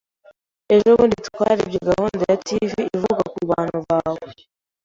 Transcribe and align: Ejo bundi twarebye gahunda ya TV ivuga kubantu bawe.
Ejo 0.75 0.89
bundi 0.97 1.17
twarebye 1.27 1.77
gahunda 1.89 2.21
ya 2.31 2.37
TV 2.45 2.71
ivuga 2.95 3.21
kubantu 3.33 3.77
bawe. 3.89 4.29